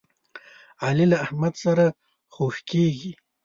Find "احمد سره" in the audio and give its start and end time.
1.25-1.85